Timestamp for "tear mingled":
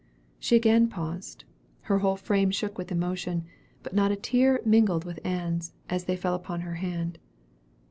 4.15-5.05